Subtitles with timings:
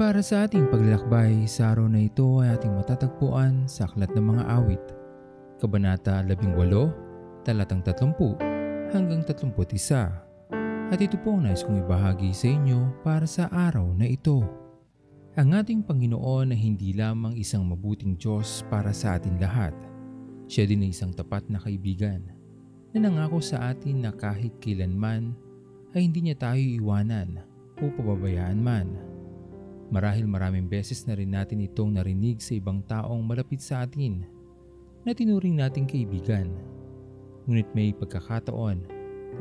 [0.00, 4.44] para sa ating paglalakbay sa araw na ito ay ating matatagpuan sa Aklat ng Mga
[4.48, 4.80] Awit,
[5.60, 6.56] Kabanata 18,
[7.44, 9.60] talatang 30 hanggang 31.
[10.88, 14.40] At ito po ang nais kong ibahagi sa inyo para sa araw na ito.
[15.36, 19.76] Ang ating Panginoon ay hindi lamang isang mabuting Diyos para sa atin lahat.
[20.48, 22.24] Siya din ay isang tapat na kaibigan
[22.96, 25.36] na nangako sa atin na kahit kailanman
[25.92, 27.44] ay hindi niya tayo iwanan
[27.76, 29.09] o pababayaan man.
[29.90, 34.22] Marahil maraming beses na rin natin itong narinig sa ibang taong malapit sa atin
[35.02, 36.54] na tinuring nating kaibigan.
[37.50, 38.86] Ngunit may pagkakataon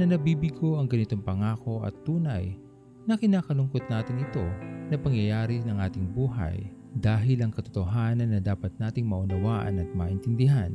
[0.01, 2.57] na nabibigo ang ganitong pangako at tunay
[3.05, 4.45] na kinakalungkot natin ito
[4.89, 10.73] na pangyayari ng ating buhay dahil ang katotohanan na dapat nating maunawaan at maintindihan.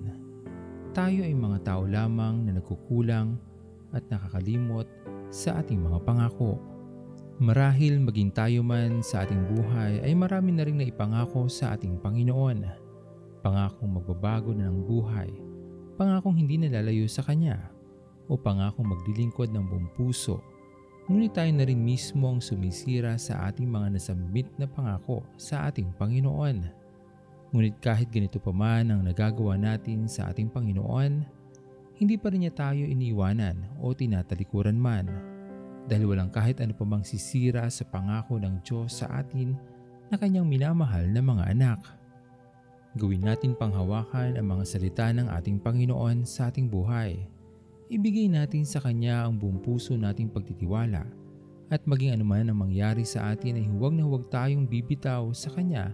[0.94, 3.34] Tayo ay mga tao lamang na nagkukulang
[3.90, 4.86] at nakakalimot
[5.34, 6.62] sa ating mga pangako.
[7.34, 11.98] Marahil maging tayo man sa ating buhay ay marami na rin na ipangako sa ating
[11.98, 12.62] Panginoon.
[13.42, 15.34] Pangakong magbabago na ng buhay,
[15.98, 17.58] pangakong hindi nalalayo sa Kanya,
[18.30, 20.38] o pangakong maglilingkod ng buong puso.
[21.10, 25.90] Ngunit tayo na rin mismo ang sumisira sa ating mga nasambit na pangako sa ating
[25.98, 26.62] Panginoon.
[27.50, 31.26] Ngunit kahit ganito pa man ang nagagawa natin sa ating Panginoon,
[31.98, 35.33] hindi pa rin niya tayo iniiwanan o tinatalikuran man
[35.84, 39.52] dahil walang kahit ano pa mang sisira sa pangako ng Diyos sa atin
[40.08, 41.80] na kanyang minamahal na mga anak.
[42.94, 47.26] Gawin natin panghawakan ang mga salita ng ating Panginoon sa ating buhay.
[47.90, 51.04] Ibigay natin sa Kanya ang buong puso nating pagtitiwala
[51.74, 55.90] at maging anuman ang mangyari sa atin ay huwag na huwag tayong bibitaw sa Kanya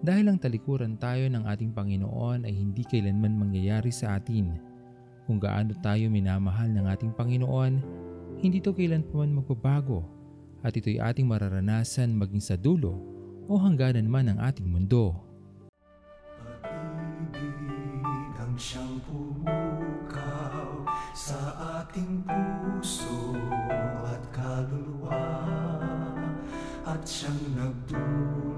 [0.00, 4.56] dahil ang talikuran tayo ng ating Panginoon ay hindi kailanman mangyayari sa atin.
[5.28, 7.84] Kung gaano tayo minamahal ng ating Panginoon,
[8.40, 10.00] hindi ito kailan pa man magbabago
[10.64, 12.96] at ito'y ating mararanasan maging sa dulo
[13.44, 15.12] o hangganan man ng ating mundo.
[16.64, 21.36] Pag-ibig ang siyang pumukaw sa
[21.84, 23.36] ating puso
[24.08, 25.20] at kaluluwa
[26.88, 28.49] at siyang nagdulot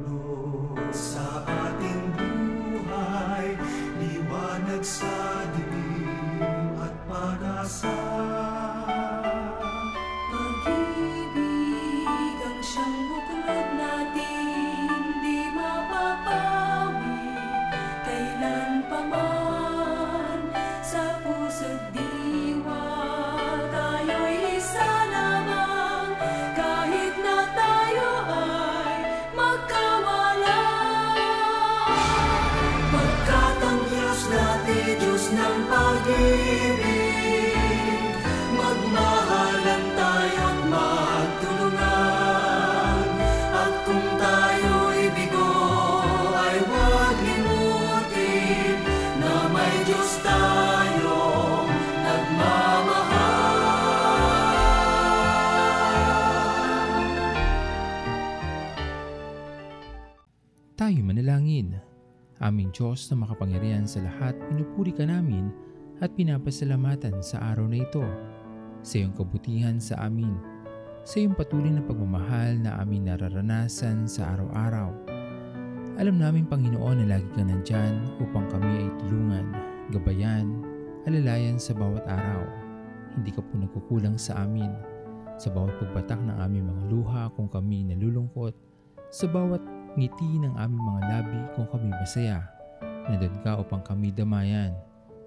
[60.82, 61.78] Tayo manalangin.
[62.43, 65.54] Aming Diyos na makapangyarihan sa lahat, pinupuri ka namin
[66.03, 68.03] at pinapasalamatan sa araw na ito.
[68.82, 70.34] Sa iyong kabutihan sa amin,
[71.06, 74.91] sa iyong patuloy na pagmamahal na aming nararanasan sa araw-araw.
[76.03, 79.54] Alam namin Panginoon na lagi ka nandyan upang kami ay tulungan,
[79.94, 80.66] gabayan,
[81.06, 82.43] alalayan sa bawat araw.
[83.14, 84.75] Hindi ka po nagkukulang sa amin.
[85.38, 88.59] Sa bawat pagbatak ng aming mga luha kung kami nalulungkot,
[89.14, 89.62] sa bawat
[89.98, 92.41] ngiti ng aming mga labi kung kami masaya.
[93.10, 94.72] Nandun ka upang kami damayan.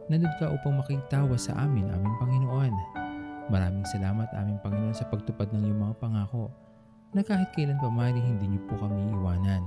[0.09, 2.74] Nandun ka upang makitawa sa amin, aming Panginoon.
[3.54, 6.50] Maraming salamat aming Panginoon sa pagtupad ng iyong mga pangako
[7.13, 9.63] na kahit kailan pa man hindi niyo po kami iwanan.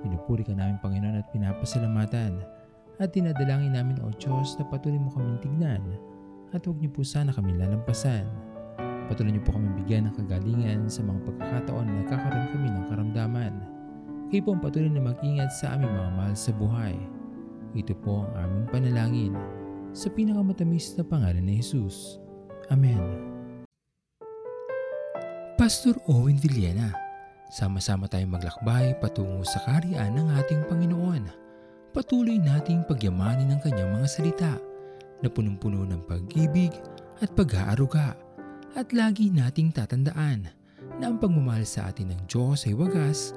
[0.00, 2.40] Pinupuri ka namin Panginoon at pinapasalamatan
[2.98, 5.82] at dinadalangin namin o Diyos na patuloy mo kaming tignan
[6.56, 8.24] at huwag niyo po sana kami lalampasan.
[9.12, 12.71] Patuloy niyo po kami bigyan ng kagalingan sa mga pagkakataon na nagkakaroon kami.
[14.32, 16.96] Kayo patuloy na mag-ingat sa aming mga mahal sa buhay.
[17.76, 19.36] Ito po ang aming panalangin
[19.92, 22.16] sa pinakamatamis na pangalan ni Jesus.
[22.72, 22.96] Amen.
[25.60, 26.96] Pastor Owen Villena,
[27.52, 31.28] sama-sama tayong maglakbay patungo sa kariyan ng ating Panginoon.
[31.92, 34.56] Patuloy nating pagyamanin ang kanyang mga salita
[35.20, 36.72] na punong-puno ng pag-ibig
[37.20, 38.16] at pag-aaruga.
[38.80, 40.48] At lagi nating tatandaan
[40.96, 43.36] na ang pagmamahal sa atin ng Diyos ay wagas,